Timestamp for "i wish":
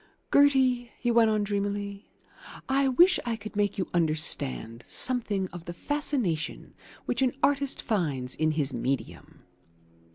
2.67-3.19